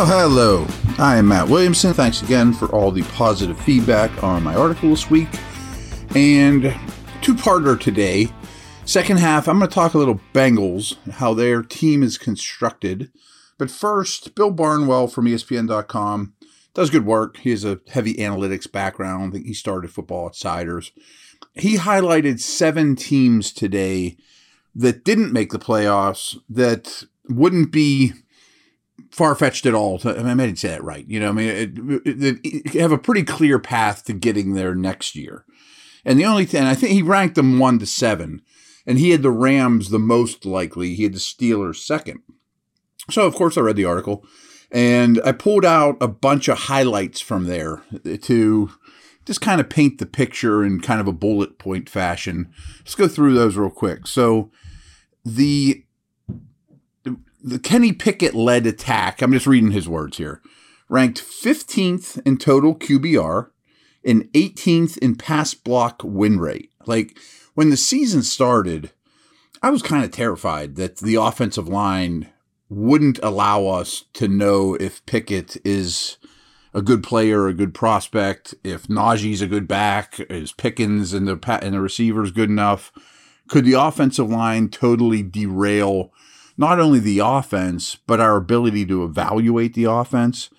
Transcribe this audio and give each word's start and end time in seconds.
Well, 0.00 0.28
hello. 0.28 0.66
I 0.98 1.18
am 1.18 1.28
Matt 1.28 1.50
Williamson. 1.50 1.92
Thanks 1.92 2.22
again 2.22 2.54
for 2.54 2.70
all 2.70 2.90
the 2.90 3.02
positive 3.02 3.60
feedback 3.60 4.24
on 4.24 4.42
my 4.42 4.54
article 4.54 4.88
this 4.88 5.10
week. 5.10 5.28
And 6.14 6.74
two 7.20 7.34
parter 7.34 7.78
today. 7.78 8.28
Second 8.86 9.18
half, 9.18 9.46
I'm 9.46 9.58
going 9.58 9.68
to 9.68 9.74
talk 9.74 9.92
a 9.92 9.98
little 9.98 10.18
Bengals, 10.32 10.96
how 11.10 11.34
their 11.34 11.62
team 11.62 12.02
is 12.02 12.16
constructed. 12.16 13.12
But 13.58 13.70
first, 13.70 14.34
Bill 14.34 14.50
Barnwell 14.50 15.06
from 15.06 15.26
ESPN.com 15.26 16.32
does 16.72 16.88
good 16.88 17.04
work. 17.04 17.36
He 17.36 17.50
has 17.50 17.66
a 17.66 17.80
heavy 17.90 18.14
analytics 18.14 18.72
background. 18.72 19.24
I 19.24 19.30
think 19.34 19.46
he 19.46 19.52
started 19.52 19.90
Football 19.90 20.28
Outsiders. 20.28 20.92
He 21.56 21.76
highlighted 21.76 22.40
seven 22.40 22.96
teams 22.96 23.52
today 23.52 24.16
that 24.74 25.04
didn't 25.04 25.34
make 25.34 25.52
the 25.52 25.58
playoffs 25.58 26.38
that 26.48 27.04
wouldn't 27.28 27.70
be 27.70 28.14
far 29.20 29.34
fetched 29.34 29.66
at 29.66 29.74
all. 29.74 29.98
To, 29.98 30.18
I, 30.18 30.22
mean, 30.22 30.40
I 30.40 30.46
didn't 30.46 30.60
say 30.60 30.68
that 30.68 30.82
right. 30.82 31.06
You 31.06 31.20
know, 31.20 31.28
I 31.28 31.32
mean, 31.32 31.48
it, 31.48 31.78
it, 32.06 32.40
it, 32.42 32.80
have 32.80 32.90
a 32.90 32.96
pretty 32.96 33.22
clear 33.22 33.58
path 33.58 34.02
to 34.04 34.14
getting 34.14 34.54
there 34.54 34.74
next 34.74 35.14
year. 35.14 35.44
And 36.06 36.18
the 36.18 36.24
only 36.24 36.46
thing, 36.46 36.62
I 36.62 36.74
think 36.74 36.92
he 36.92 37.02
ranked 37.02 37.34
them 37.34 37.58
one 37.58 37.78
to 37.80 37.86
seven, 37.86 38.40
and 38.86 38.98
he 38.98 39.10
had 39.10 39.20
the 39.20 39.30
Rams 39.30 39.90
the 39.90 39.98
most 39.98 40.46
likely. 40.46 40.94
He 40.94 41.02
had 41.02 41.12
the 41.12 41.18
Steelers 41.18 41.76
second. 41.76 42.20
So, 43.10 43.26
of 43.26 43.34
course, 43.34 43.58
I 43.58 43.60
read 43.60 43.76
the 43.76 43.84
article 43.84 44.24
and 44.72 45.20
I 45.22 45.32
pulled 45.32 45.66
out 45.66 45.98
a 46.00 46.08
bunch 46.08 46.48
of 46.48 46.56
highlights 46.56 47.20
from 47.20 47.44
there 47.44 47.82
to 48.04 48.70
just 49.26 49.42
kind 49.42 49.60
of 49.60 49.68
paint 49.68 49.98
the 49.98 50.06
picture 50.06 50.64
in 50.64 50.80
kind 50.80 50.98
of 50.98 51.06
a 51.06 51.12
bullet 51.12 51.58
point 51.58 51.90
fashion. 51.90 52.50
Let's 52.78 52.94
go 52.94 53.06
through 53.06 53.34
those 53.34 53.58
real 53.58 53.68
quick. 53.68 54.06
So, 54.06 54.50
the 55.26 55.84
the 57.42 57.58
Kenny 57.58 57.92
Pickett 57.92 58.34
led 58.34 58.66
attack, 58.66 59.22
I'm 59.22 59.32
just 59.32 59.46
reading 59.46 59.70
his 59.70 59.88
words 59.88 60.18
here, 60.18 60.42
ranked 60.88 61.22
15th 61.22 62.20
in 62.26 62.36
total 62.36 62.74
QBR 62.74 63.50
and 64.04 64.24
18th 64.32 64.98
in 64.98 65.16
pass 65.16 65.54
block 65.54 66.02
win 66.04 66.38
rate. 66.40 66.70
Like 66.86 67.18
when 67.54 67.70
the 67.70 67.76
season 67.76 68.22
started, 68.22 68.92
I 69.62 69.70
was 69.70 69.82
kind 69.82 70.04
of 70.04 70.10
terrified 70.10 70.76
that 70.76 70.96
the 70.98 71.16
offensive 71.16 71.68
line 71.68 72.28
wouldn't 72.68 73.18
allow 73.22 73.66
us 73.66 74.04
to 74.14 74.28
know 74.28 74.74
if 74.74 75.04
Pickett 75.06 75.56
is 75.64 76.16
a 76.72 76.80
good 76.80 77.02
player, 77.02 77.48
a 77.48 77.54
good 77.54 77.74
prospect, 77.74 78.54
if 78.62 78.86
Najee's 78.86 79.42
a 79.42 79.48
good 79.48 79.66
back, 79.66 80.20
is 80.30 80.52
Pickens 80.52 81.12
and 81.12 81.26
the 81.26 81.58
and 81.62 81.74
the 81.74 81.80
receivers 81.80 82.30
good 82.30 82.48
enough? 82.48 82.92
Could 83.48 83.64
the 83.64 83.72
offensive 83.72 84.30
line 84.30 84.68
totally 84.68 85.22
derail 85.22 86.12
not 86.60 86.78
only 86.78 86.98
the 86.98 87.20
offense, 87.20 87.96
but 88.06 88.20
our 88.20 88.36
ability 88.36 88.84
to 88.84 89.02
evaluate 89.02 89.72
the 89.72 89.84
offense. 89.84 90.50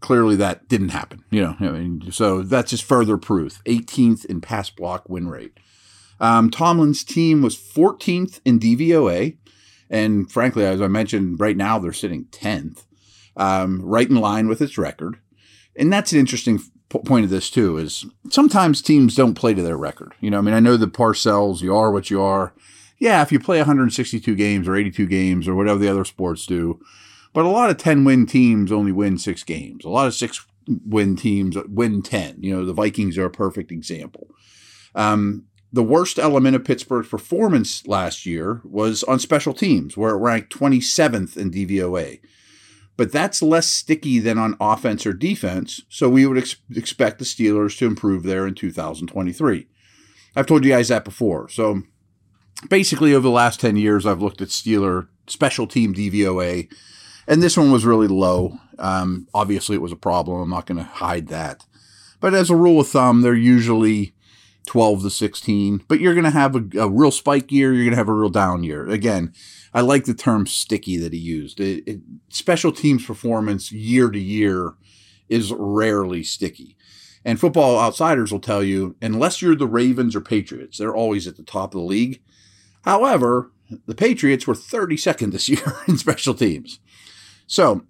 Clearly, 0.00 0.36
that 0.36 0.68
didn't 0.68 0.90
happen. 0.90 1.24
You 1.30 1.40
know, 1.42 1.56
I 1.58 1.70
mean, 1.70 2.12
so 2.12 2.42
that's 2.42 2.70
just 2.70 2.84
further 2.84 3.16
proof. 3.16 3.64
18th 3.64 4.26
in 4.26 4.42
pass 4.42 4.68
block 4.68 5.08
win 5.08 5.26
rate. 5.26 5.58
Um, 6.20 6.50
Tomlin's 6.50 7.02
team 7.02 7.40
was 7.40 7.56
14th 7.56 8.40
in 8.44 8.60
DVOA, 8.60 9.38
and 9.88 10.30
frankly, 10.30 10.66
as 10.66 10.82
I 10.82 10.86
mentioned, 10.86 11.40
right 11.40 11.56
now 11.56 11.78
they're 11.78 11.94
sitting 11.94 12.26
10th, 12.26 12.84
um, 13.38 13.80
right 13.82 14.08
in 14.08 14.16
line 14.16 14.48
with 14.48 14.60
its 14.60 14.76
record. 14.76 15.18
And 15.74 15.90
that's 15.90 16.12
an 16.12 16.18
interesting 16.18 16.60
p- 16.90 16.98
point 16.98 17.24
of 17.24 17.30
this 17.30 17.48
too. 17.48 17.78
Is 17.78 18.04
sometimes 18.28 18.82
teams 18.82 19.14
don't 19.14 19.34
play 19.34 19.54
to 19.54 19.62
their 19.62 19.78
record. 19.78 20.12
You 20.20 20.30
know, 20.30 20.38
I 20.38 20.42
mean, 20.42 20.54
I 20.54 20.60
know 20.60 20.76
the 20.76 20.86
Parcells, 20.86 21.62
you 21.62 21.74
are 21.74 21.90
what 21.90 22.10
you 22.10 22.20
are 22.20 22.52
yeah, 22.98 23.22
if 23.22 23.30
you 23.30 23.38
play 23.38 23.58
162 23.58 24.34
games 24.34 24.66
or 24.66 24.76
82 24.76 25.06
games 25.06 25.48
or 25.48 25.54
whatever 25.54 25.78
the 25.78 25.90
other 25.90 26.04
sports 26.04 26.46
do, 26.46 26.80
but 27.32 27.44
a 27.44 27.48
lot 27.48 27.70
of 27.70 27.76
10 27.76 28.04
win 28.04 28.26
teams 28.26 28.72
only 28.72 28.92
win 28.92 29.18
six 29.18 29.42
games. 29.42 29.84
A 29.84 29.90
lot 29.90 30.06
of 30.06 30.14
six 30.14 30.46
win 30.86 31.16
teams 31.16 31.56
win 31.68 32.02
10. 32.02 32.36
You 32.40 32.56
know, 32.56 32.64
the 32.64 32.72
Vikings 32.72 33.18
are 33.18 33.26
a 33.26 33.30
perfect 33.30 33.70
example. 33.70 34.28
Um, 34.94 35.44
the 35.72 35.82
worst 35.82 36.18
element 36.18 36.56
of 36.56 36.64
Pittsburgh's 36.64 37.08
performance 37.08 37.86
last 37.86 38.24
year 38.24 38.62
was 38.64 39.02
on 39.04 39.18
special 39.18 39.52
teams, 39.52 39.96
where 39.96 40.14
it 40.14 40.18
ranked 40.18 40.56
27th 40.56 41.36
in 41.36 41.50
DVOA. 41.50 42.20
But 42.96 43.12
that's 43.12 43.42
less 43.42 43.66
sticky 43.66 44.20
than 44.20 44.38
on 44.38 44.56
offense 44.58 45.04
or 45.04 45.12
defense, 45.12 45.82
so 45.90 46.08
we 46.08 46.26
would 46.26 46.38
ex- 46.38 46.56
expect 46.74 47.18
the 47.18 47.26
Steelers 47.26 47.76
to 47.78 47.86
improve 47.86 48.22
there 48.22 48.46
in 48.46 48.54
2023. 48.54 49.66
I've 50.34 50.46
told 50.46 50.64
you 50.64 50.70
guys 50.70 50.88
that 50.88 51.04
before. 51.04 51.50
So 51.50 51.82
basically 52.68 53.14
over 53.14 53.22
the 53.22 53.30
last 53.30 53.60
10 53.60 53.76
years, 53.76 54.06
I've 54.06 54.22
looked 54.22 54.40
at 54.40 54.48
Steeler 54.48 55.08
special 55.26 55.66
team 55.66 55.94
DVOA, 55.94 56.72
and 57.26 57.42
this 57.42 57.56
one 57.56 57.70
was 57.70 57.84
really 57.84 58.08
low. 58.08 58.58
Um, 58.78 59.28
obviously, 59.34 59.76
it 59.76 59.82
was 59.82 59.92
a 59.92 59.96
problem. 59.96 60.40
I'm 60.40 60.50
not 60.50 60.66
going 60.66 60.78
to 60.78 60.84
hide 60.84 61.28
that. 61.28 61.64
But 62.20 62.34
as 62.34 62.50
a 62.50 62.56
rule 62.56 62.80
of 62.80 62.88
thumb, 62.88 63.22
they're 63.22 63.34
usually 63.34 64.14
12 64.66 65.02
to 65.02 65.10
16. 65.10 65.84
But 65.88 66.00
you're 66.00 66.14
going 66.14 66.24
to 66.24 66.30
have 66.30 66.56
a, 66.56 66.80
a, 66.80 66.90
real 66.90 67.10
spike 67.10 67.50
year. 67.50 67.72
You're 67.72 67.84
going 67.84 67.92
to 67.92 67.98
have 67.98 68.08
a 68.08 68.14
real 68.14 68.30
down 68.30 68.64
year. 68.64 68.88
Again, 68.88 69.32
I 69.72 69.80
like 69.80 70.04
the 70.04 70.14
term 70.14 70.46
sticky 70.46 70.96
that 70.98 71.12
he 71.12 71.18
used. 71.18 71.60
It, 71.60 71.84
it, 71.86 72.00
special 72.28 72.72
teams 72.72 73.04
performance 73.04 73.72
year 73.72 74.10
to 74.10 74.18
year 74.18 74.74
is 75.28 75.52
rarely 75.52 76.22
sticky. 76.22 76.76
And 77.24 77.40
football 77.40 77.80
outsiders 77.80 78.30
will 78.30 78.40
tell 78.40 78.62
you, 78.62 78.94
unless 79.02 79.42
you're 79.42 79.56
the 79.56 79.66
Ravens 79.66 80.14
or 80.14 80.20
Patriots, 80.20 80.78
they're 80.78 80.94
always 80.94 81.26
at 81.26 81.36
the 81.36 81.42
top 81.42 81.74
of 81.74 81.80
the 81.80 81.86
league. 81.86 82.22
However, 82.86 83.50
the 83.86 83.94
Patriots 83.94 84.46
were 84.46 84.54
32nd 84.54 85.32
this 85.32 85.48
year 85.48 85.76
in 85.88 85.98
special 85.98 86.34
teams. 86.34 86.78
So 87.46 87.82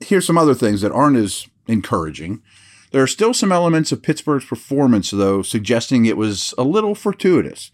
here's 0.00 0.26
some 0.26 0.38
other 0.38 0.54
things 0.54 0.80
that 0.80 0.92
aren't 0.92 1.16
as 1.16 1.46
encouraging. 1.66 2.42
There 2.90 3.02
are 3.02 3.08
still 3.08 3.34
some 3.34 3.52
elements 3.52 3.92
of 3.92 4.02
Pittsburgh's 4.02 4.46
performance, 4.46 5.10
though, 5.10 5.42
suggesting 5.42 6.06
it 6.06 6.16
was 6.16 6.54
a 6.56 6.62
little 6.62 6.94
fortuitous. 6.94 7.70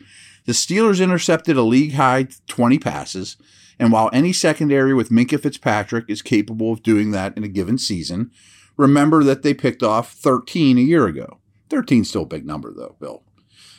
The 0.47 0.53
Steelers 0.53 1.03
intercepted 1.03 1.57
a 1.57 1.63
league 1.63 1.95
high 1.95 2.27
20 2.49 2.79
passes, 2.81 3.37
and 3.79 3.93
while 3.93 4.11
any 4.13 4.33
secondary 4.33 4.93
with 4.93 5.11
Minkah 5.11 5.41
Fitzpatrick 5.41 6.07
is 6.09 6.21
capable 6.21 6.73
of 6.73 6.83
doing 6.83 7.13
that 7.13 7.37
in 7.37 7.45
a 7.45 7.49
given 7.49 7.79
season, 7.79 8.31
remember 8.77 9.23
that 9.23 9.43
they 9.43 9.55
picked 9.55 9.83
off 9.83 10.13
13 10.13 10.79
a 10.79 10.81
year 10.81 11.07
ago. 11.07 11.39
13 11.71 12.05
still 12.05 12.23
a 12.23 12.27
big 12.27 12.45
number, 12.45 12.73
though, 12.75 12.97
Bill. 13.01 13.23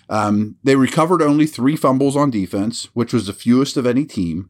Um, 0.10 0.56
they 0.64 0.76
recovered 0.76 1.22
only 1.22 1.46
three 1.46 1.76
fumbles 1.76 2.16
on 2.16 2.30
defense, 2.30 2.90
which 2.94 3.14
was 3.14 3.28
the 3.28 3.34
fewest 3.34 3.78
of 3.78 3.86
any 3.86 4.06
team, 4.06 4.50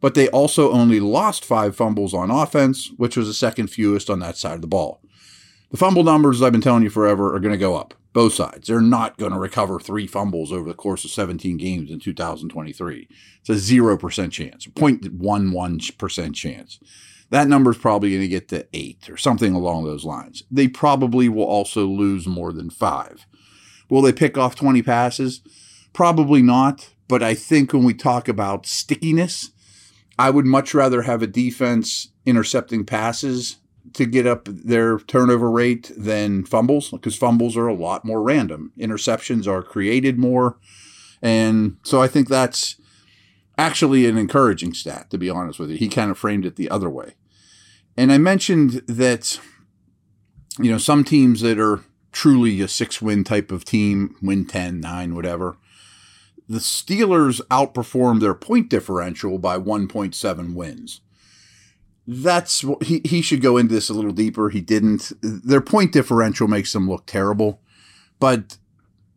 but 0.00 0.14
they 0.14 0.28
also 0.28 0.72
only 0.72 1.00
lost 1.00 1.44
five 1.44 1.76
fumbles 1.76 2.14
on 2.14 2.30
offense, 2.30 2.90
which 2.96 3.16
was 3.16 3.26
the 3.26 3.34
second 3.34 3.68
fewest 3.68 4.08
on 4.10 4.20
that 4.20 4.36
side 4.36 4.54
of 4.54 4.60
the 4.60 4.66
ball. 4.66 5.00
The 5.70 5.78
fumble 5.78 6.04
numbers, 6.04 6.42
I've 6.42 6.52
been 6.52 6.60
telling 6.60 6.82
you 6.82 6.90
forever, 6.90 7.34
are 7.34 7.40
going 7.40 7.52
to 7.52 7.58
go 7.58 7.76
up. 7.76 7.94
Both 8.12 8.34
sides. 8.34 8.68
They're 8.68 8.80
not 8.80 9.18
going 9.18 9.32
to 9.32 9.38
recover 9.40 9.80
three 9.80 10.06
fumbles 10.06 10.52
over 10.52 10.68
the 10.68 10.74
course 10.74 11.04
of 11.04 11.10
17 11.10 11.56
games 11.56 11.90
in 11.90 11.98
2023. 11.98 13.08
It's 13.40 13.48
a 13.48 13.54
0% 13.54 14.30
chance, 14.30 14.66
0.11% 14.68 16.34
chance. 16.34 16.78
That 17.30 17.48
number 17.48 17.72
is 17.72 17.78
probably 17.78 18.10
going 18.10 18.20
to 18.20 18.28
get 18.28 18.46
to 18.50 18.68
eight 18.72 19.10
or 19.10 19.16
something 19.16 19.52
along 19.52 19.82
those 19.82 20.04
lines. 20.04 20.44
They 20.48 20.68
probably 20.68 21.28
will 21.28 21.42
also 21.42 21.86
lose 21.86 22.28
more 22.28 22.52
than 22.52 22.70
five. 22.70 23.26
Will 23.88 24.02
they 24.02 24.12
pick 24.12 24.36
off 24.38 24.54
20 24.54 24.82
passes? 24.82 25.40
Probably 25.92 26.42
not. 26.42 26.90
But 27.08 27.22
I 27.22 27.34
think 27.34 27.72
when 27.72 27.84
we 27.84 27.94
talk 27.94 28.28
about 28.28 28.66
stickiness, 28.66 29.50
I 30.18 30.30
would 30.30 30.46
much 30.46 30.74
rather 30.74 31.02
have 31.02 31.22
a 31.22 31.26
defense 31.26 32.08
intercepting 32.24 32.84
passes 32.84 33.56
to 33.92 34.06
get 34.06 34.26
up 34.26 34.48
their 34.50 34.98
turnover 34.98 35.50
rate 35.50 35.92
than 35.96 36.44
fumbles 36.44 36.90
because 36.90 37.16
fumbles 37.16 37.56
are 37.56 37.66
a 37.66 37.74
lot 37.74 38.04
more 38.04 38.22
random. 38.22 38.72
Interceptions 38.78 39.46
are 39.46 39.62
created 39.62 40.18
more. 40.18 40.58
And 41.20 41.76
so 41.82 42.00
I 42.00 42.08
think 42.08 42.28
that's 42.28 42.76
actually 43.58 44.06
an 44.06 44.16
encouraging 44.16 44.72
stat, 44.72 45.10
to 45.10 45.18
be 45.18 45.28
honest 45.28 45.58
with 45.58 45.70
you. 45.70 45.76
He 45.76 45.88
kind 45.88 46.10
of 46.10 46.18
framed 46.18 46.46
it 46.46 46.56
the 46.56 46.70
other 46.70 46.88
way. 46.88 47.14
And 47.96 48.10
I 48.10 48.18
mentioned 48.18 48.82
that 48.88 49.38
you 50.58 50.70
know, 50.70 50.78
some 50.78 51.04
teams 51.04 51.40
that 51.40 51.58
are 51.58 51.80
truly 52.14 52.60
a 52.60 52.68
six 52.68 53.02
win 53.02 53.24
type 53.24 53.52
of 53.52 53.64
team, 53.64 54.16
win 54.22 54.46
10, 54.46 54.80
9, 54.80 55.14
whatever. 55.14 55.56
The 56.48 56.58
Steelers 56.58 57.40
outperformed 57.48 58.20
their 58.20 58.34
point 58.34 58.70
differential 58.70 59.38
by 59.38 59.58
1.7 59.58 60.54
wins. 60.54 61.00
That's 62.06 62.64
he, 62.82 63.00
he 63.04 63.22
should 63.22 63.40
go 63.40 63.56
into 63.56 63.74
this 63.74 63.88
a 63.88 63.94
little 63.94 64.12
deeper. 64.12 64.50
He 64.50 64.60
didn't. 64.60 65.12
Their 65.22 65.62
point 65.62 65.92
differential 65.92 66.46
makes 66.46 66.72
them 66.72 66.88
look 66.88 67.06
terrible, 67.06 67.62
but 68.20 68.58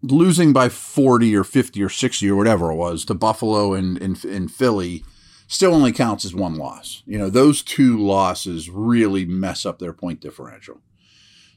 losing 0.01 0.53
by 0.53 0.69
40 0.69 1.35
or 1.35 1.43
50 1.43 1.83
or 1.83 1.89
60 1.89 2.29
or 2.29 2.35
whatever 2.35 2.71
it 2.71 2.75
was 2.75 3.03
to 3.05 3.13
Buffalo 3.13 3.73
and, 3.73 4.01
and, 4.01 4.23
and 4.23 4.49
Philly 4.49 5.03
still 5.47 5.73
only 5.73 5.91
counts 5.91 6.23
as 6.23 6.33
one 6.33 6.55
loss. 6.55 7.03
You 7.05 7.17
know, 7.17 7.29
those 7.29 7.61
two 7.61 7.97
losses 7.97 8.69
really 8.69 9.25
mess 9.25 9.65
up 9.65 9.79
their 9.79 9.93
point 9.93 10.21
differential. 10.21 10.79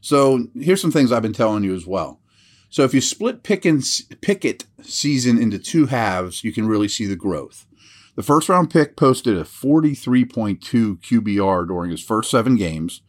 So 0.00 0.46
here's 0.54 0.80
some 0.80 0.92
things 0.92 1.12
I've 1.12 1.22
been 1.22 1.32
telling 1.32 1.64
you 1.64 1.74
as 1.74 1.86
well. 1.86 2.20
So 2.68 2.84
if 2.84 2.94
you 2.94 3.00
split 3.00 3.42
Pickens, 3.42 4.02
Pickett 4.20 4.64
season 4.82 5.40
into 5.40 5.58
two 5.58 5.86
halves, 5.86 6.44
you 6.44 6.52
can 6.52 6.66
really 6.66 6.88
see 6.88 7.06
the 7.06 7.16
growth. 7.16 7.66
The 8.14 8.22
first 8.22 8.48
round 8.48 8.70
pick 8.70 8.96
posted 8.96 9.36
a 9.36 9.44
43.2 9.44 10.58
QBR 10.60 11.66
during 11.66 11.90
his 11.90 12.02
first 12.02 12.30
seven 12.30 12.56
games, 12.56 13.02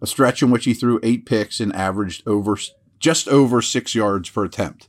a 0.00 0.06
stretch 0.06 0.42
in 0.42 0.50
which 0.50 0.64
he 0.64 0.74
threw 0.74 1.00
eight 1.02 1.26
picks 1.26 1.58
and 1.58 1.74
averaged 1.74 2.22
over 2.26 2.56
just 2.98 3.28
over 3.28 3.62
six 3.62 3.94
yards 3.94 4.30
per 4.30 4.44
attempt. 4.44 4.88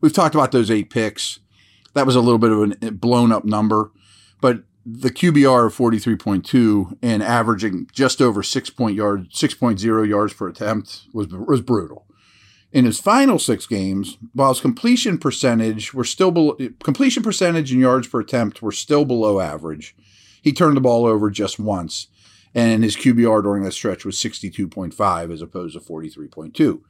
We've 0.00 0.12
talked 0.12 0.34
about 0.34 0.52
those 0.52 0.70
eight 0.70 0.90
picks. 0.90 1.40
That 1.94 2.06
was 2.06 2.16
a 2.16 2.20
little 2.20 2.38
bit 2.38 2.52
of 2.52 2.58
a 2.58 2.86
eh, 2.86 2.90
blown 2.90 3.32
up 3.32 3.44
number, 3.44 3.90
but 4.40 4.64
the 4.88 5.10
QBR 5.10 5.66
of 5.66 5.76
43.2 5.76 6.98
and 7.02 7.20
averaging 7.20 7.88
just 7.92 8.22
over 8.22 8.44
6 8.44 8.70
point 8.70 8.94
yard, 8.94 9.30
6.0 9.30 10.08
yards 10.08 10.32
per 10.32 10.48
attempt 10.48 11.06
was, 11.12 11.26
was 11.26 11.60
brutal. 11.60 12.06
In 12.72 12.84
his 12.84 13.00
final 13.00 13.38
six 13.38 13.66
games, 13.66 14.18
while 14.32 14.50
his 14.50 14.60
completion 14.60 15.18
percentage 15.18 15.94
were 15.94 16.04
still 16.04 16.30
below, 16.30 16.56
completion 16.82 17.22
percentage 17.22 17.72
and 17.72 17.80
yards 17.80 18.06
per 18.06 18.20
attempt 18.20 18.60
were 18.60 18.72
still 18.72 19.04
below 19.04 19.40
average, 19.40 19.96
he 20.42 20.52
turned 20.52 20.76
the 20.76 20.82
ball 20.82 21.06
over 21.06 21.30
just 21.30 21.58
once, 21.58 22.08
and 22.54 22.84
his 22.84 22.96
QBR 22.96 23.42
during 23.42 23.62
that 23.64 23.72
stretch 23.72 24.04
was 24.04 24.16
62.5 24.16 25.32
as 25.32 25.42
opposed 25.42 25.74
to 25.74 25.80
43.2, 25.80 26.80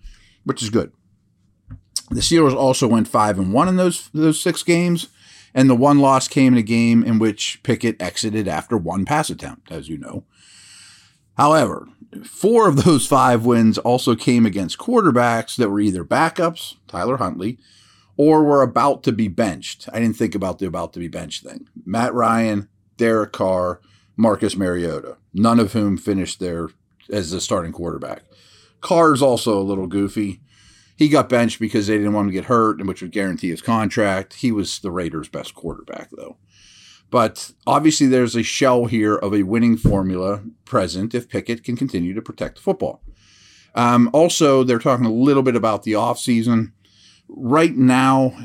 which 0.44 0.62
is 0.62 0.70
good. 0.70 0.93
The 2.10 2.20
Steelers 2.20 2.54
also 2.54 2.88
went 2.88 3.08
five 3.08 3.38
and 3.38 3.52
one 3.52 3.69
in 3.69 3.76
those 3.76 4.10
those 4.12 4.40
six 4.40 4.62
games, 4.62 5.08
and 5.56 5.70
the 5.70 5.75
one 5.75 5.99
loss 5.99 6.29
came 6.29 6.53
in 6.53 6.58
a 6.58 6.62
game 6.62 7.03
in 7.03 7.19
which 7.19 7.61
Pickett 7.62 8.00
exited 8.00 8.47
after 8.47 8.76
one 8.76 9.06
pass 9.06 9.31
attempt, 9.31 9.73
as 9.73 9.88
you 9.88 9.97
know. 9.97 10.25
However, 11.38 11.88
four 12.25 12.69
of 12.69 12.85
those 12.85 13.06
five 13.06 13.47
wins 13.47 13.79
also 13.79 14.14
came 14.14 14.44
against 14.44 14.79
quarterbacks 14.79 15.56
that 15.56 15.70
were 15.70 15.81
either 15.81 16.05
backups, 16.05 16.75
Tyler 16.87 17.17
Huntley, 17.17 17.58
or 18.19 18.44
were 18.44 18.62
about 18.62 19.03
to 19.05 19.12
be 19.12 19.29
benched. 19.29 19.88
I 19.93 19.99
didn't 19.99 20.17
think 20.17 20.35
about 20.35 20.58
the 20.58 20.67
about 20.67 20.93
to 20.93 20.99
be 20.99 21.08
benched 21.08 21.43
thing. 21.43 21.67
Matt 21.87 22.12
Ryan, 22.12 22.69
Derek 22.99 23.32
Carr, 23.32 23.81
Marcus 24.14 24.56
Mariota, 24.56 25.17
none 25.32 25.58
of 25.58 25.73
whom 25.73 25.97
finished 25.97 26.38
there 26.38 26.69
as 27.11 27.31
the 27.31 27.41
starting 27.41 27.73
quarterback. 27.73 28.25
Carr's 28.82 29.23
also 29.23 29.58
a 29.58 29.64
little 29.64 29.87
goofy. 29.87 30.43
He 30.96 31.08
got 31.08 31.28
benched 31.28 31.60
because 31.60 31.87
they 31.87 31.98
didn't 31.98 32.14
want 32.14 32.26
him 32.26 32.32
to 32.32 32.38
get 32.40 32.46
hurt, 32.46 32.84
which 32.84 33.02
would 33.02 33.12
guarantee 33.12 33.50
his 33.50 33.62
contract. 33.62 34.34
He 34.34 34.50
was 34.50 34.78
the 34.78 34.90
Raiders' 34.90 35.28
best 35.28 35.54
quarterback, 35.54 36.08
though. 36.16 36.38
But 37.10 37.52
obviously, 37.66 38.06
there's 38.06 38.34
a 38.34 38.43
shell 38.43 38.87
here 38.87 39.14
of 39.14 39.34
a 39.34 39.44
winning 39.44 39.76
formula 39.76 40.43
present 40.64 41.14
if 41.14 41.28
Pickett 41.28 41.62
can 41.62 41.76
continue 41.76 42.14
to 42.14 42.22
protect 42.22 42.56
the 42.56 42.62
football. 42.62 43.02
Um, 43.75 44.10
also, 44.12 44.64
they're 44.64 44.78
talking 44.78 45.06
a 45.06 45.12
little 45.12 45.43
bit 45.43 45.54
about 45.54 45.82
the 45.82 45.93
offseason. 45.93 46.72
Right 47.28 47.76
now, 47.76 48.37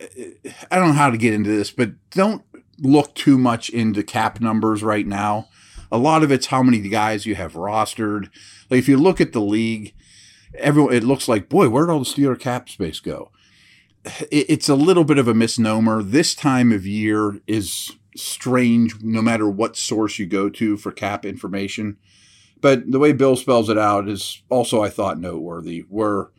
I 0.00 0.76
don't 0.76 0.88
know 0.88 0.92
how 0.94 1.10
to 1.10 1.18
get 1.18 1.34
into 1.34 1.50
this, 1.50 1.70
but 1.70 1.92
don't 2.10 2.42
look 2.78 3.14
too 3.14 3.38
much 3.38 3.68
into 3.68 4.02
cap 4.02 4.40
numbers 4.40 4.82
right 4.82 5.06
now. 5.06 5.48
A 5.92 5.98
lot 5.98 6.22
of 6.22 6.32
it's 6.32 6.46
how 6.46 6.62
many 6.62 6.80
guys 6.88 7.26
you 7.26 7.34
have 7.34 7.52
rostered. 7.52 8.30
Like 8.70 8.78
if 8.78 8.88
you 8.88 8.96
look 8.96 9.20
at 9.20 9.32
the 9.32 9.40
league, 9.40 9.94
everyone 10.58 10.94
it 10.94 11.04
looks 11.04 11.28
like 11.28 11.48
boy 11.48 11.68
where 11.68 11.86
did 11.86 11.92
all 11.92 11.98
the 12.00 12.04
Steeler 12.04 12.38
cap 12.38 12.68
space 12.68 13.00
go? 13.00 13.30
It, 14.30 14.46
it's 14.48 14.68
a 14.68 14.74
little 14.74 15.04
bit 15.04 15.18
of 15.18 15.28
a 15.28 15.34
misnomer. 15.34 16.02
This 16.02 16.34
time 16.34 16.72
of 16.72 16.86
year 16.86 17.40
is 17.46 17.92
strange, 18.16 19.02
no 19.02 19.22
matter 19.22 19.48
what 19.48 19.76
source 19.76 20.18
you 20.18 20.26
go 20.26 20.48
to 20.48 20.76
for 20.76 20.92
cap 20.92 21.24
information. 21.24 21.96
But 22.60 22.90
the 22.90 22.98
way 22.98 23.12
Bill 23.12 23.36
spells 23.36 23.68
it 23.68 23.76
out 23.76 24.08
is 24.08 24.42
also, 24.48 24.82
I 24.82 24.88
thought, 24.88 25.18
noteworthy. 25.18 25.80
Where 25.88 26.30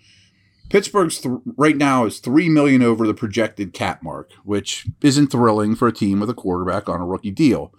Pittsburgh's 0.69 1.19
th- 1.19 1.35
right 1.55 1.77
now 1.77 2.05
is 2.05 2.19
three 2.19 2.49
million 2.49 2.81
over 2.81 3.05
the 3.05 3.13
projected 3.13 3.73
cap 3.73 4.01
mark, 4.01 4.31
which 4.43 4.87
isn't 5.01 5.27
thrilling 5.27 5.75
for 5.75 5.87
a 5.87 5.93
team 5.93 6.19
with 6.19 6.29
a 6.29 6.33
quarterback 6.33 6.89
on 6.89 7.01
a 7.01 7.05
rookie 7.05 7.31
deal. 7.31 7.73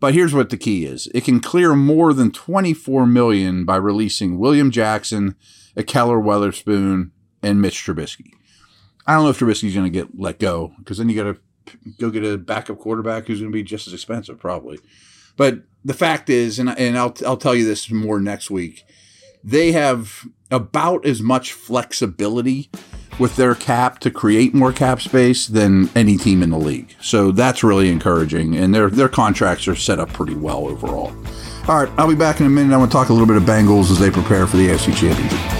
But 0.00 0.14
here's 0.14 0.34
what 0.34 0.50
the 0.50 0.56
key 0.56 0.84
is: 0.84 1.08
it 1.14 1.24
can 1.24 1.40
clear 1.40 1.74
more 1.74 2.12
than 2.12 2.32
24 2.32 3.06
million 3.06 3.64
by 3.64 3.76
releasing 3.76 4.38
William 4.38 4.70
Jackson 4.70 5.36
Ahkello 5.76 6.22
Witherspoon, 6.22 7.12
and 7.42 7.60
Mitch 7.60 7.84
Trubisky. 7.84 8.32
I 9.06 9.14
don't 9.14 9.24
know 9.24 9.30
if 9.30 9.38
Trubisky's 9.38 9.74
going 9.74 9.90
to 9.90 9.90
get 9.90 10.18
let 10.18 10.38
go 10.38 10.72
because 10.78 10.98
then 10.98 11.08
you 11.08 11.14
got 11.14 11.34
to 11.34 11.40
go 11.98 12.10
get 12.10 12.24
a 12.24 12.38
backup 12.38 12.78
quarterback 12.78 13.26
who's 13.26 13.40
going 13.40 13.50
to 13.50 13.56
be 13.56 13.62
just 13.62 13.86
as 13.86 13.92
expensive, 13.92 14.38
probably. 14.38 14.78
But 15.36 15.60
the 15.84 15.94
fact 15.94 16.30
is, 16.30 16.58
and, 16.58 16.70
and 16.70 16.96
I'll, 16.98 17.14
I'll 17.24 17.36
tell 17.36 17.54
you 17.54 17.64
this 17.64 17.90
more 17.90 18.18
next 18.18 18.50
week, 18.50 18.84
they 19.44 19.72
have 19.72 20.26
about 20.50 21.06
as 21.06 21.22
much 21.22 21.52
flexibility 21.52 22.70
with 23.18 23.36
their 23.36 23.54
cap 23.54 23.98
to 24.00 24.10
create 24.10 24.54
more 24.54 24.72
cap 24.72 25.00
space 25.00 25.46
than 25.46 25.88
any 25.94 26.16
team 26.16 26.42
in 26.42 26.50
the 26.50 26.58
league. 26.58 26.94
So 27.00 27.32
that's 27.32 27.62
really 27.62 27.90
encouraging, 27.90 28.56
and 28.56 28.74
their 28.74 28.90
their 28.90 29.08
contracts 29.08 29.68
are 29.68 29.76
set 29.76 29.98
up 29.98 30.12
pretty 30.12 30.34
well 30.34 30.66
overall. 30.66 31.14
All 31.68 31.82
right, 31.82 31.92
I'll 31.96 32.08
be 32.08 32.14
back 32.14 32.40
in 32.40 32.46
a 32.46 32.50
minute. 32.50 32.74
I 32.74 32.76
want 32.76 32.90
to 32.90 32.96
talk 32.96 33.08
a 33.08 33.12
little 33.12 33.26
bit 33.26 33.36
of 33.36 33.44
Bengals 33.44 33.90
as 33.90 33.98
they 33.98 34.10
prepare 34.10 34.46
for 34.46 34.56
the 34.56 34.68
AFC 34.68 34.94
Championship. 34.96 35.55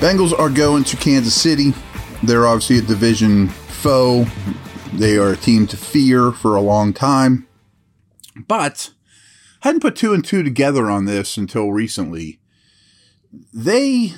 Bengals 0.00 0.36
are 0.36 0.50
going 0.50 0.82
to 0.82 0.96
Kansas 0.96 1.40
City. 1.40 1.72
They're 2.24 2.44
obviously 2.44 2.78
a 2.78 2.82
division 2.82 3.48
foe. 3.48 4.26
They 4.94 5.16
are 5.16 5.30
a 5.30 5.36
team 5.36 5.68
to 5.68 5.76
fear 5.76 6.32
for 6.32 6.56
a 6.56 6.60
long 6.60 6.92
time. 6.92 7.46
But 8.48 8.90
I 9.62 9.68
hadn't 9.68 9.82
put 9.82 9.94
two 9.94 10.12
and 10.12 10.24
two 10.24 10.42
together 10.42 10.90
on 10.90 11.04
this 11.04 11.36
until 11.36 11.70
recently. 11.70 12.40
They 13.54 14.14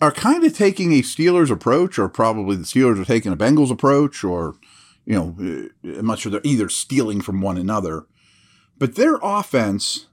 are 0.00 0.12
kind 0.12 0.44
of 0.44 0.56
taking 0.56 0.92
a 0.94 1.02
Steelers 1.02 1.50
approach, 1.50 1.98
or 1.98 2.08
probably 2.08 2.56
the 2.56 2.62
Steelers 2.62 2.98
are 2.98 3.04
taking 3.04 3.32
a 3.32 3.36
Bengals 3.36 3.70
approach, 3.70 4.24
or, 4.24 4.54
you 5.04 5.14
know, 5.14 5.36
eh, 5.40 5.98
I'm 5.98 6.06
not 6.06 6.20
sure 6.20 6.32
they're 6.32 6.40
either 6.42 6.70
stealing 6.70 7.20
from 7.20 7.42
one 7.42 7.58
another. 7.58 8.06
But 8.78 8.94
their 8.94 9.18
offense 9.22 10.06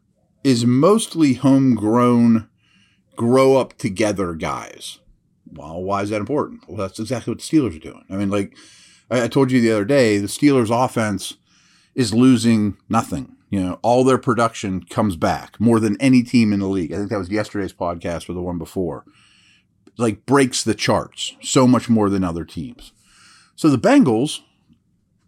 is 0.44 0.66
mostly 0.66 1.36
homegrown 1.36 2.49
grow 3.20 3.58
up 3.58 3.78
together 3.78 4.34
guys. 4.34 5.00
Well, 5.52 5.84
why 5.84 6.04
is 6.04 6.10
that 6.10 6.22
important? 6.22 6.62
Well, 6.70 6.78
that's 6.78 7.02
exactly 7.02 7.32
what 7.32 7.40
the 7.40 7.44
Steelers 7.44 7.76
are 7.76 7.80
doing. 7.80 8.06
I 8.10 8.16
mean, 8.16 8.30
like 8.30 8.56
I, 9.12 9.28
told 9.28 9.52
you 9.52 9.60
the 9.60 9.72
other 9.72 9.84
day, 9.84 10.20
the 10.20 10.28
Steelers' 10.28 10.72
offense 10.72 11.36
is 11.94 12.14
losing 12.14 12.78
nothing. 12.88 13.36
You 13.50 13.60
know, 13.62 13.80
all 13.82 14.06
their 14.06 14.18
production 14.18 14.84
comes 14.86 15.18
back 15.18 15.60
more 15.60 15.82
than 15.82 16.00
any 16.00 16.24
team 16.24 16.54
in 16.54 16.62
the 16.62 16.68
league. 16.68 16.94
I 16.94 16.96
think 16.96 17.10
that 17.10 17.18
was 17.18 17.30
yesterday's 17.30 17.74
podcast 17.74 18.30
or 18.30 18.34
the 18.34 18.42
one 18.42 18.58
before. 18.58 19.04
Like 19.98 20.26
breaks 20.26 20.64
the 20.64 20.76
charts 20.76 21.36
so 21.42 21.68
much 21.68 21.90
more 21.90 22.10
than 22.10 22.24
other 22.24 22.46
teams. 22.46 22.94
So 23.58 23.70
the 23.70 23.78
Bengals, 23.78 24.40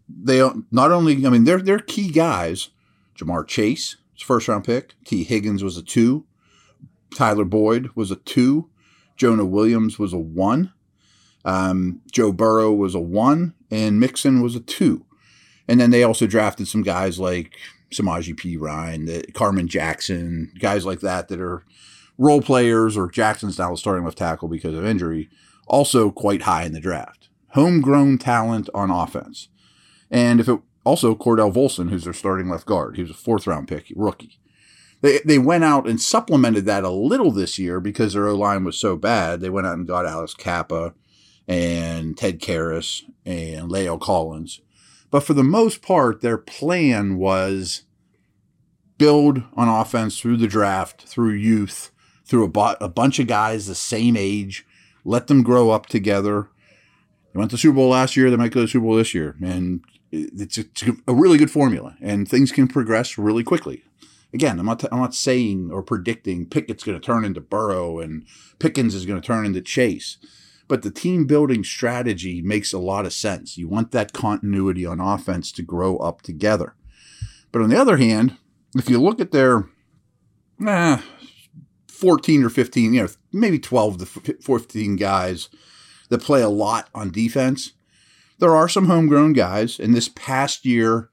they 0.08 0.40
not 0.70 0.92
only, 0.92 1.26
I 1.26 1.28
mean, 1.28 1.44
they're 1.44 1.60
they're 1.60 1.78
key 1.78 2.10
guys. 2.10 2.70
Ja'Marr 3.18 3.46
Chase, 3.46 3.96
first 4.16 4.48
round 4.48 4.64
pick. 4.64 4.94
Tee 5.04 5.24
Higgins 5.24 5.62
was 5.62 5.76
a 5.76 5.82
two. 5.82 6.24
Tyler 7.14 7.44
Boyd 7.44 7.90
was 7.94 8.10
a 8.10 8.16
two. 8.16 8.70
Jonah 9.16 9.44
Williams 9.44 9.98
was 9.98 10.12
a 10.12 10.18
one. 10.18 10.72
Um, 11.44 12.00
Joe 12.10 12.32
Burrow 12.32 12.72
was 12.72 12.94
a 12.94 13.00
one, 13.00 13.54
and 13.70 14.00
Mixon 14.00 14.42
was 14.42 14.54
a 14.54 14.60
two. 14.60 15.04
And 15.68 15.80
then 15.80 15.90
they 15.90 16.02
also 16.02 16.26
drafted 16.26 16.68
some 16.68 16.82
guys 16.82 17.18
like 17.18 17.56
Samaje 17.92 18.34
Perine, 18.34 19.06
the, 19.06 19.32
Carman 19.32 19.68
Jackson, 19.68 20.52
guys 20.58 20.84
like 20.84 21.00
that 21.00 21.28
that 21.28 21.40
are 21.40 21.64
role 22.18 22.42
players, 22.42 22.96
or 22.96 23.10
Jackson's 23.10 23.58
now 23.58 23.74
starting 23.74 24.04
left 24.04 24.18
tackle 24.18 24.48
because 24.48 24.74
of 24.74 24.84
injury, 24.84 25.28
also 25.66 26.10
quite 26.10 26.42
high 26.42 26.64
in 26.64 26.72
the 26.72 26.80
draft. 26.80 27.28
Homegrown 27.50 28.18
talent 28.18 28.68
on 28.74 28.90
offense. 28.90 29.48
And 30.10 30.40
if 30.40 30.48
it 30.48 30.60
also 30.84 31.14
Cordell 31.14 31.52
Volson, 31.52 31.90
who's 31.90 32.04
their 32.04 32.12
starting 32.12 32.48
left 32.48 32.66
guard, 32.66 32.96
he 32.96 33.02
was 33.02 33.10
a 33.10 33.14
fourth 33.14 33.46
round 33.46 33.68
pick, 33.68 33.92
rookie. 33.94 34.38
They, 35.02 35.18
they 35.24 35.38
went 35.38 35.64
out 35.64 35.88
and 35.88 36.00
supplemented 36.00 36.64
that 36.66 36.84
a 36.84 36.90
little 36.90 37.32
this 37.32 37.58
year 37.58 37.80
because 37.80 38.14
their 38.14 38.28
O 38.28 38.34
line 38.34 38.64
was 38.64 38.78
so 38.78 38.96
bad. 38.96 39.40
They 39.40 39.50
went 39.50 39.66
out 39.66 39.76
and 39.76 39.86
got 39.86 40.06
Alex 40.06 40.32
Cappa 40.32 40.94
and 41.46 42.16
Ted 42.16 42.40
Karras 42.40 43.02
and 43.26 43.68
La'el 43.68 44.00
Collins. 44.00 44.60
But 45.10 45.24
for 45.24 45.34
the 45.34 45.44
most 45.44 45.82
part, 45.82 46.22
their 46.22 46.38
plan 46.38 47.18
was 47.18 47.82
build 48.96 49.42
on 49.54 49.68
offense 49.68 50.20
through 50.20 50.36
the 50.36 50.46
draft, 50.46 51.02
through 51.02 51.32
youth, 51.32 51.90
through 52.24 52.44
a, 52.44 52.48
bu- 52.48 52.76
a 52.80 52.88
bunch 52.88 53.18
of 53.18 53.26
guys 53.26 53.66
the 53.66 53.74
same 53.74 54.16
age, 54.16 54.64
let 55.04 55.26
them 55.26 55.42
grow 55.42 55.70
up 55.70 55.86
together. 55.86 56.48
They 57.32 57.38
went 57.38 57.50
to 57.50 57.56
the 57.56 57.60
Super 57.60 57.74
Bowl 57.74 57.90
last 57.90 58.16
year. 58.16 58.30
They 58.30 58.36
might 58.36 58.52
go 58.52 58.62
to 58.62 58.68
Super 58.68 58.86
Bowl 58.86 58.96
this 58.96 59.14
year. 59.14 59.36
And 59.42 59.82
it's 60.12 60.58
a, 60.58 60.60
it's 60.60 60.84
a 61.08 61.14
really 61.14 61.38
good 61.38 61.50
formula, 61.50 61.96
and 62.00 62.28
things 62.28 62.52
can 62.52 62.68
progress 62.68 63.18
really 63.18 63.42
quickly. 63.42 63.82
Again, 64.34 64.58
I'm 64.58 64.66
not, 64.66 64.80
t- 64.80 64.88
I'm 64.90 65.00
not 65.00 65.14
saying 65.14 65.70
or 65.72 65.82
predicting 65.82 66.46
Pickett's 66.46 66.84
going 66.84 66.98
to 66.98 67.04
turn 67.04 67.24
into 67.24 67.40
Burrow 67.40 68.00
and 68.00 68.24
Pickens 68.58 68.94
is 68.94 69.06
going 69.06 69.20
to 69.20 69.26
turn 69.26 69.44
into 69.44 69.60
Chase. 69.60 70.16
But 70.68 70.82
the 70.82 70.90
team 70.90 71.26
building 71.26 71.64
strategy 71.64 72.40
makes 72.40 72.72
a 72.72 72.78
lot 72.78 73.04
of 73.04 73.12
sense. 73.12 73.58
You 73.58 73.68
want 73.68 73.90
that 73.92 74.14
continuity 74.14 74.86
on 74.86 75.00
offense 75.00 75.52
to 75.52 75.62
grow 75.62 75.98
up 75.98 76.22
together. 76.22 76.74
But 77.50 77.60
on 77.60 77.68
the 77.68 77.78
other 77.78 77.98
hand, 77.98 78.38
if 78.74 78.88
you 78.88 78.98
look 78.98 79.20
at 79.20 79.32
their 79.32 79.68
eh, 80.66 80.98
14 81.88 82.44
or 82.44 82.48
15, 82.48 82.94
you 82.94 83.02
know, 83.02 83.08
maybe 83.32 83.58
12 83.58 83.98
to 83.98 84.06
14 84.40 84.96
guys 84.96 85.50
that 86.08 86.22
play 86.22 86.40
a 86.40 86.48
lot 86.48 86.88
on 86.94 87.10
defense, 87.10 87.72
there 88.38 88.56
are 88.56 88.68
some 88.68 88.86
homegrown 88.86 89.34
guys. 89.34 89.78
And 89.78 89.94
this 89.94 90.08
past 90.08 90.64
year, 90.64 91.10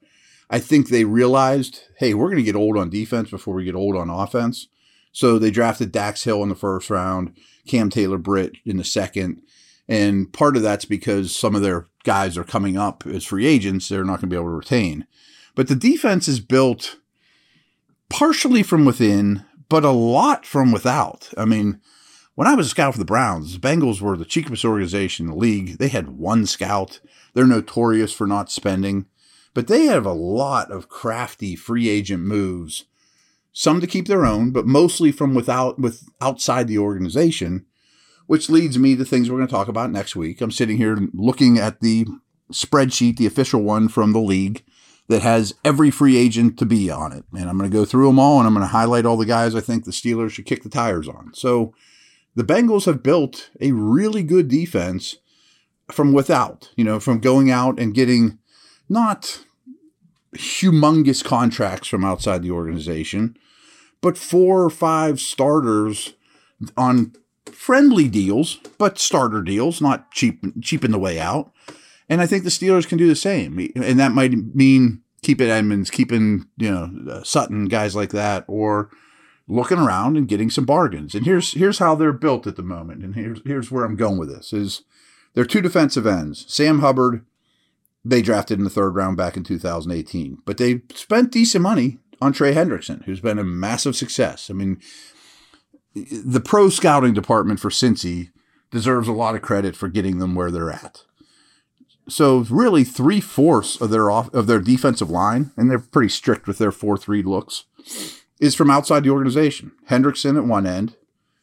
I 0.50 0.58
think 0.58 0.88
they 0.88 1.04
realized, 1.04 1.82
hey, 1.98 2.12
we're 2.12 2.26
going 2.26 2.36
to 2.36 2.42
get 2.42 2.56
old 2.56 2.76
on 2.76 2.90
defense 2.90 3.30
before 3.30 3.54
we 3.54 3.64
get 3.64 3.76
old 3.76 3.96
on 3.96 4.10
offense. 4.10 4.66
So 5.12 5.38
they 5.38 5.50
drafted 5.50 5.92
Dax 5.92 6.24
Hill 6.24 6.42
in 6.42 6.48
the 6.48 6.54
first 6.54 6.90
round, 6.90 7.36
Cam 7.66 7.88
Taylor 7.88 8.18
Britt 8.18 8.56
in 8.64 8.76
the 8.76 8.84
second, 8.84 9.42
and 9.88 10.32
part 10.32 10.56
of 10.56 10.62
that's 10.62 10.84
because 10.84 11.34
some 11.34 11.54
of 11.54 11.62
their 11.62 11.88
guys 12.04 12.36
are 12.36 12.44
coming 12.44 12.76
up 12.76 13.04
as 13.06 13.24
free 13.24 13.46
agents. 13.46 13.88
They're 13.88 14.04
not 14.04 14.20
going 14.20 14.22
to 14.22 14.26
be 14.28 14.36
able 14.36 14.46
to 14.46 14.56
retain. 14.56 15.06
But 15.54 15.68
the 15.68 15.74
defense 15.74 16.28
is 16.28 16.40
built 16.40 16.96
partially 18.08 18.62
from 18.62 18.84
within, 18.84 19.44
but 19.68 19.84
a 19.84 19.90
lot 19.90 20.46
from 20.46 20.72
without. 20.72 21.30
I 21.36 21.44
mean, 21.44 21.80
when 22.34 22.46
I 22.46 22.54
was 22.54 22.66
a 22.66 22.70
scout 22.70 22.94
for 22.94 22.98
the 22.98 23.04
Browns, 23.04 23.52
the 23.52 23.58
Bengals 23.58 24.00
were 24.00 24.16
the 24.16 24.24
cheapest 24.24 24.64
organization 24.64 25.26
in 25.26 25.32
the 25.32 25.38
league. 25.38 25.78
They 25.78 25.88
had 25.88 26.10
one 26.10 26.46
scout. 26.46 27.00
They're 27.34 27.46
notorious 27.46 28.12
for 28.12 28.26
not 28.26 28.50
spending, 28.50 29.06
but 29.54 29.66
they 29.66 29.86
have 29.86 30.06
a 30.06 30.12
lot 30.12 30.70
of 30.70 30.88
crafty 30.88 31.56
free 31.56 31.88
agent 31.88 32.22
moves. 32.22 32.84
Some 33.52 33.80
to 33.80 33.86
keep 33.86 34.06
their 34.06 34.24
own, 34.24 34.52
but 34.52 34.66
mostly 34.66 35.10
from 35.10 35.34
without 35.34 35.78
with 35.78 36.08
outside 36.20 36.68
the 36.68 36.78
organization 36.78 37.66
which 38.30 38.48
leads 38.48 38.78
me 38.78 38.94
to 38.94 39.04
things 39.04 39.28
we're 39.28 39.38
going 39.38 39.48
to 39.48 39.52
talk 39.52 39.66
about 39.66 39.90
next 39.90 40.14
week. 40.14 40.40
I'm 40.40 40.52
sitting 40.52 40.76
here 40.76 40.96
looking 41.12 41.58
at 41.58 41.80
the 41.80 42.06
spreadsheet, 42.52 43.16
the 43.16 43.26
official 43.26 43.60
one 43.60 43.88
from 43.88 44.12
the 44.12 44.20
league 44.20 44.62
that 45.08 45.22
has 45.22 45.52
every 45.64 45.90
free 45.90 46.16
agent 46.16 46.56
to 46.60 46.64
be 46.64 46.88
on 46.88 47.12
it. 47.12 47.24
And 47.36 47.50
I'm 47.50 47.58
going 47.58 47.68
to 47.68 47.76
go 47.76 47.84
through 47.84 48.06
them 48.06 48.20
all 48.20 48.38
and 48.38 48.46
I'm 48.46 48.54
going 48.54 48.62
to 48.62 48.68
highlight 48.68 49.04
all 49.04 49.16
the 49.16 49.26
guys 49.26 49.56
I 49.56 49.60
think 49.60 49.84
the 49.84 49.90
Steelers 49.90 50.30
should 50.30 50.46
kick 50.46 50.62
the 50.62 50.68
tires 50.68 51.08
on. 51.08 51.32
So 51.34 51.74
the 52.36 52.44
Bengals 52.44 52.84
have 52.84 53.02
built 53.02 53.50
a 53.60 53.72
really 53.72 54.22
good 54.22 54.46
defense 54.46 55.16
from 55.90 56.12
without, 56.12 56.70
you 56.76 56.84
know, 56.84 57.00
from 57.00 57.18
going 57.18 57.50
out 57.50 57.80
and 57.80 57.92
getting 57.92 58.38
not 58.90 59.44
humongous 60.36 61.24
contracts 61.24 61.88
from 61.88 62.04
outside 62.04 62.42
the 62.42 62.50
organization, 62.50 63.36
but 64.00 64.18
four 64.18 64.62
or 64.62 64.70
five 64.70 65.20
starters 65.20 66.14
on 66.76 67.14
friendly 67.46 68.08
deals, 68.08 68.58
but 68.78 68.98
starter 68.98 69.42
deals, 69.42 69.80
not 69.80 70.10
cheap 70.10 70.42
cheaping 70.60 70.90
the 70.90 70.98
way 70.98 71.18
out. 71.18 71.52
And 72.08 72.20
I 72.20 72.26
think 72.26 72.44
the 72.44 72.50
Steelers 72.50 72.88
can 72.88 72.98
do 72.98 73.06
the 73.06 73.16
same. 73.16 73.70
And 73.76 73.98
that 73.98 74.12
might 74.12 74.32
mean 74.54 75.02
keeping 75.22 75.48
Edmunds, 75.48 75.90
keeping 75.90 76.48
you 76.56 76.70
know 76.70 77.12
uh, 77.12 77.22
Sutton, 77.22 77.66
guys 77.66 77.94
like 77.94 78.10
that, 78.10 78.44
or 78.48 78.90
looking 79.48 79.78
around 79.78 80.16
and 80.16 80.28
getting 80.28 80.50
some 80.50 80.64
bargains. 80.64 81.14
And 81.14 81.24
here's 81.24 81.52
here's 81.52 81.78
how 81.78 81.94
they're 81.94 82.12
built 82.12 82.46
at 82.46 82.56
the 82.56 82.62
moment. 82.62 83.02
And 83.04 83.14
here's 83.14 83.40
here's 83.44 83.70
where 83.70 83.84
I'm 83.84 83.96
going 83.96 84.18
with 84.18 84.28
this 84.28 84.52
is 84.52 84.82
they're 85.34 85.44
two 85.44 85.60
defensive 85.60 86.06
ends. 86.06 86.44
Sam 86.48 86.80
Hubbard, 86.80 87.24
they 88.04 88.22
drafted 88.22 88.58
in 88.58 88.64
the 88.64 88.70
third 88.70 88.94
round 88.94 89.16
back 89.16 89.36
in 89.36 89.44
2018, 89.44 90.38
but 90.44 90.56
they 90.56 90.82
spent 90.94 91.32
decent 91.32 91.62
money 91.62 91.98
on 92.20 92.32
Trey 92.32 92.54
Hendrickson, 92.54 93.04
who's 93.04 93.20
been 93.20 93.38
a 93.38 93.44
massive 93.44 93.96
success. 93.96 94.50
I 94.50 94.54
mean, 94.54 94.80
the 95.94 96.40
pro 96.40 96.68
scouting 96.68 97.14
department 97.14 97.60
for 97.60 97.70
Cincy 97.70 98.30
deserves 98.70 99.08
a 99.08 99.12
lot 99.12 99.34
of 99.34 99.42
credit 99.42 99.76
for 99.76 99.88
getting 99.88 100.18
them 100.18 100.34
where 100.34 100.50
they're 100.50 100.70
at. 100.70 101.04
So 102.08 102.38
really, 102.50 102.84
three 102.84 103.20
fourths 103.20 103.80
of 103.80 103.90
their 103.90 104.10
off 104.10 104.32
of 104.34 104.46
their 104.46 104.60
defensive 104.60 105.10
line, 105.10 105.52
and 105.56 105.70
they're 105.70 105.78
pretty 105.78 106.08
strict 106.08 106.46
with 106.46 106.58
their 106.58 106.72
four 106.72 106.96
three 106.96 107.22
looks, 107.22 107.64
is 108.40 108.54
from 108.54 108.70
outside 108.70 109.04
the 109.04 109.10
organization. 109.10 109.72
Hendrickson 109.88 110.36
at 110.36 110.44
one 110.44 110.66
end, 110.66 110.96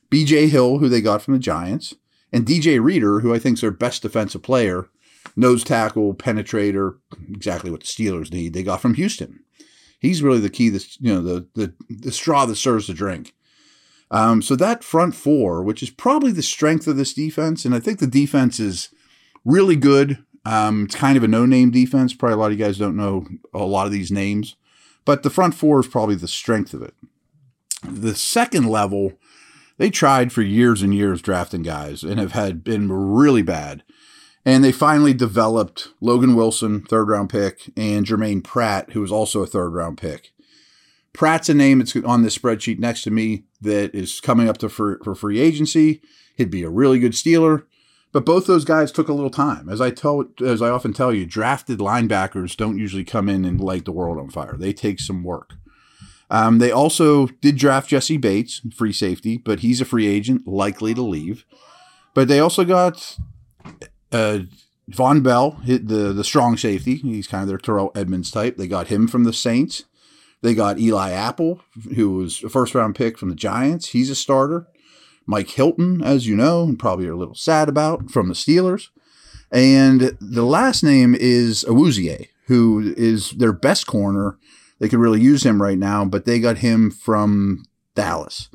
B.J. 0.10 0.48
Hill, 0.50 0.80
who 0.80 0.90
they 0.90 1.02
got 1.02 1.22
from 1.22 1.36
the 1.36 1.40
Giants, 1.40 1.96
and 2.34 2.46
DJ 2.46 2.84
Reader, 2.84 3.22
who 3.22 3.34
I 3.34 3.40
think 3.40 3.58
is 3.58 3.62
their 3.62 3.72
best 3.72 4.02
defensive 4.02 4.44
player, 4.44 4.90
nose 5.38 5.63
tackle, 5.63 6.13
penetrator, 6.15 6.98
exactly 7.29 7.72
what 7.72 7.82
the 7.82 7.86
Steelers 7.86 8.34
need. 8.34 8.53
They 8.53 8.63
got 8.63 8.82
from 8.82 8.96
Houston. 8.96 9.44
He's 10.00 10.22
really 10.22 10.39
the 10.39 10.50
key. 10.50 10.70
This 10.70 11.00
you 11.00 11.13
know 11.13 11.22
the 11.22 11.48
the 11.56 11.74
the 11.89 12.12
straw 12.12 12.46
that 12.46 12.56
serves 12.58 12.88
the 12.88 12.94
drink. 12.94 13.34
Um, 14.10 14.41
so 14.41 14.56
that 14.56 14.84
front 14.84 15.15
four, 15.15 15.63
which 15.63 15.84
is 15.84 15.89
probably 15.89 16.32
the 16.32 16.44
strength 16.44 16.88
of 16.88 16.98
this 16.98 17.13
defense, 17.13 17.65
and 17.65 17.74
I 17.74 17.79
think 17.79 18.00
the 18.00 18.08
defense 18.08 18.60
is 18.60 18.89
really 19.46 19.75
good. 19.75 20.24
Um, 20.46 20.86
it's 20.86 20.96
kind 20.96 21.17
of 21.17 21.24
a 21.24 21.27
no-name 21.27 21.72
defense. 21.72 22.13
Probably 22.13 22.36
a 22.36 22.38
lot 22.38 22.51
of 22.51 22.58
you 22.58 22.63
guys 22.63 22.77
don't 22.77 22.96
know 22.96 23.25
a 23.53 23.60
lot 23.60 23.86
of 23.86 23.91
these 23.91 24.12
names, 24.12 24.56
but 25.03 25.24
the 25.24 25.29
front 25.29 25.56
four 25.56 25.79
is 25.79 25.88
probably 25.88 26.15
the 26.15 26.27
strength 26.27 26.74
of 26.74 26.82
it. 26.82 26.94
The 27.84 28.15
second 28.15 28.67
level, 28.67 29.13
they 29.77 29.89
tried 29.89 30.32
for 30.32 30.41
years 30.41 30.82
and 30.82 30.96
years 30.96 31.22
drafting 31.22 31.63
guys 31.63 32.01
and 32.03 32.17
have 32.17 32.32
had 32.32 32.63
been 32.63 32.91
really 32.91 33.41
bad. 33.41 33.84
And 34.48 34.63
they 34.63 34.72
finally 34.72 35.13
developed 35.13 35.89
Logan 36.00 36.34
Wilson, 36.34 36.82
third 36.82 37.10
round 37.10 37.30
pick, 37.30 37.70
and 37.75 38.06
Jermaine 38.06 38.42
Pratt, 38.42 38.94
who 38.94 39.01
was 39.01 39.12
also 39.12 39.42
a 39.42 39.46
third 39.46 39.72
round 39.74 39.98
pick. 39.98 40.32
Pratt's 41.12 41.50
a 41.50 41.54
name 41.54 41.80
that's 41.80 41.98
on 41.98 42.24
this 42.24 42.38
spreadsheet 42.38 42.80
next 42.80 43.01
to 43.01 43.12
me 43.12 43.44
that 43.60 43.94
is 43.94 44.22
coming 44.22 44.48
up 44.48 44.58
to 44.60 44.70
for, 44.70 45.01
for 45.04 45.16
free 45.16 45.42
agency. 45.42 46.01
He'd 46.38 46.50
be 46.50 46.63
a 46.63 46.70
really 46.70 46.98
good 46.98 47.12
Steeler. 47.12 47.66
But 48.13 48.25
both 48.25 48.48
those 48.48 48.63
guys 48.63 48.89
took 48.89 49.10
a 49.10 49.13
little 49.13 49.30
time. 49.30 49.68
As 49.68 49.82
I 49.82 49.92
tell 49.92 50.24
as 50.39 50.62
I 50.62 50.70
often 50.70 50.94
tell 50.94 51.13
you, 51.13 51.25
drafted 51.25 51.80
linebackers 51.80 52.56
don't 52.56 52.77
usually 52.77 53.04
come 53.04 53.27
in 53.27 53.44
and 53.44 53.60
light 53.60 53.84
the 53.84 53.92
world 53.92 54.18
on 54.18 54.30
fire. 54.30 54.56
They 54.58 54.72
take 54.72 55.01
some 55.01 55.25
work. 55.25 55.56
Um, 56.30 56.60
they 56.60 56.72
also 56.72 57.27
did 57.42 57.58
draft 57.58 57.89
Jessie 57.89 58.16
Bates, 58.16 58.62
free 58.74 58.94
safety, 58.94 59.36
but 59.36 59.60
he's 59.60 59.82
a 59.82 59.86
free 59.86 60.08
agent, 60.08 60.48
likely 60.48 60.94
to 60.94 61.01
leave. 61.01 61.44
But 62.13 62.30
they 62.30 62.39
also 62.39 62.63
got 62.63 63.18
uh, 64.12 64.40
Vonn 64.92 65.22
Bell, 65.22 65.60
the 65.66 66.14
the 66.14 66.24
strong 66.24 66.58
safety. 66.58 66.96
He's 66.96 67.28
kind 67.28 67.44
of 67.44 67.50
their 67.50 67.58
Terrell 67.58 67.92
Edmunds 67.96 68.32
type. 68.32 68.58
They 68.58 68.68
got 68.68 68.88
him 68.88 69.08
from 69.08 69.24
the 69.24 69.34
Saints. 69.34 69.84
They 70.42 70.54
got 70.54 70.80
Eli 70.80 71.12
Apple, 71.12 71.62
who 71.96 72.12
was 72.12 72.44
a 72.44 72.50
first 72.50 72.76
round 72.76 72.96
pick 72.96 73.18
from 73.18 73.30
the 73.30 73.36
Giants. 73.36 73.90
He's 73.90 74.10
a 74.10 74.16
starter. 74.16 74.68
Mike 75.26 75.50
Hilton, 75.50 76.02
as 76.02 76.26
you 76.26 76.36
know, 76.38 76.64
and 76.64 76.80
probably 76.80 77.08
are 77.08 77.14
a 77.14 77.18
little 77.18 77.36
sad 77.36 77.68
about 77.68 78.10
from 78.10 78.30
the 78.30 78.34
Steelers. 78.34 78.90
And 79.52 80.18
the 80.22 80.46
last 80.46 80.84
name 80.84 81.16
is 81.16 81.66
Awuzie, 81.66 82.30
who 82.46 82.94
is 82.96 83.32
their 83.32 83.52
best 83.52 83.88
corner. 83.88 84.38
They 84.80 84.88
could 84.88 85.00
really 85.00 85.22
use 85.22 85.46
him 85.46 85.62
right 85.62 85.78
now, 85.78 86.06
but 86.06 86.26
they 86.26 86.40
got 86.40 86.60
him 86.60 86.92
from 86.92 87.66
Dallas. 87.94 88.50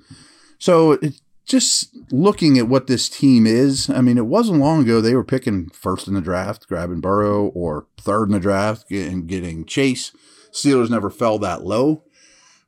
So 0.59 0.99
just 1.45 1.97
looking 2.11 2.59
at 2.59 2.69
what 2.69 2.87
this 2.87 3.09
team 3.09 3.47
is, 3.47 3.91
I 3.91 4.01
mean, 4.01 4.19
it 4.19 4.27
wasn't 4.27 4.61
long 4.61 4.83
ago 4.83 5.01
they 5.01 5.15
were 5.15 5.25
picking 5.25 5.71
first 5.71 6.07
in 6.07 6.15
the 6.15 6.21
draft, 6.21 6.69
grabbing 6.69 7.01
Burrow, 7.01 7.47
or 7.49 7.87
third 7.99 8.27
in 8.27 8.33
the 8.33 8.41
draft 8.41 8.91
and 8.91 9.27
getting 9.27 9.65
Chase. 9.65 10.13
Steelers 10.53 10.91
never 10.91 11.11
fell 11.11 11.39
that 11.39 11.65
low. 11.65 12.05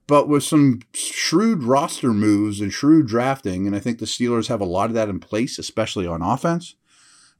But 0.07 0.29
with 0.29 0.45
some 0.45 0.81
shrewd 0.93 1.63
roster 1.63 2.13
moves 2.13 2.61
and 2.61 2.73
shrewd 2.73 3.07
drafting, 3.07 3.67
and 3.67 3.75
I 3.75 3.79
think 3.79 3.99
the 3.99 4.07
Steelers 4.07 4.49
have 4.49 4.61
a 4.61 4.67
lot 4.67 4.91
of 4.91 4.95
that 4.95 5.09
in 5.09 5.19
place, 5.19 5.59
especially 5.59 6.07
on 6.07 6.21
offense, 6.21 6.75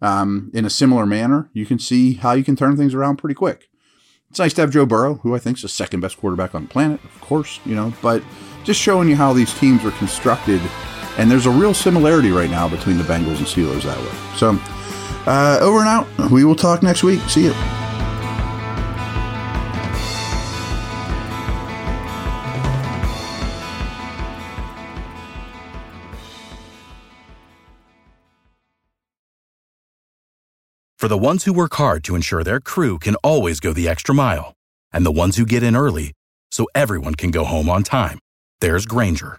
um, 0.01 0.51
in 0.55 0.65
a 0.65 0.71
similar 0.71 1.05
manner, 1.05 1.51
you 1.53 1.67
can 1.67 1.79
see 1.79 2.15
how 2.15 2.33
you 2.33 2.45
can 2.45 2.57
turn 2.57 2.77
things 2.77 2.95
around 2.95 3.17
pretty 3.17 3.35
quick. 3.35 3.69
It's 4.31 4.39
nice 4.39 4.55
to 4.55 4.63
have 4.63 4.71
Joe 4.71 4.87
Burrow, 4.87 5.17
who 5.17 5.35
I 5.35 5.39
think 5.39 5.59
is 5.59 5.63
the 5.63 5.69
second 5.69 6.01
best 6.01 6.17
quarterback 6.17 6.55
on 6.55 6.63
the 6.63 6.69
planet, 6.69 7.05
of 7.05 7.21
course, 7.21 7.61
you 7.67 7.75
know, 7.75 7.93
but 8.01 8.23
just 8.65 8.81
showing 8.81 9.09
you 9.09 9.17
how 9.17 9.33
these 9.33 9.53
teams 9.55 9.85
are 9.85 9.91
constructed 9.93 10.61
And 11.17 11.31
there's 11.31 11.47
a 11.47 11.51
real 11.51 11.75
similarity 11.75 12.31
right 12.31 12.51
now 12.51 12.69
between 12.69 12.99
the 12.99 13.05
Bengals 13.05 13.39
and 13.39 13.47
Steelers 13.47 13.83
that 13.83 13.99
way. 13.99 14.37
So, 14.37 14.59
uh, 15.27 15.59
over 15.61 15.79
and 15.79 15.89
out. 15.89 16.31
We 16.31 16.45
will 16.45 16.57
talk 16.57 16.83
next 16.83 17.03
week. 17.03 17.21
See 17.29 17.45
you. 17.45 17.55
For 31.05 31.09
the 31.09 31.19
ones 31.19 31.45
who 31.45 31.53
work 31.53 31.75
hard 31.75 32.03
to 32.05 32.15
ensure 32.15 32.43
their 32.43 32.61
crew 32.61 32.99
can 32.99 33.15
always 33.17 33.61
go 33.61 33.75
the 33.75 33.87
extra 33.87 34.15
mile, 34.15 34.55
and 34.91 35.05
the 35.05 35.13
ones 35.13 35.37
who 35.37 35.45
get 35.45 35.63
in 35.63 35.77
early 35.77 36.15
so 36.51 36.67
everyone 36.75 37.15
can 37.15 37.31
go 37.31 37.45
home 37.45 37.69
on 37.69 37.83
time, 37.83 38.19
there's 38.63 38.87
Grainger, 38.87 39.39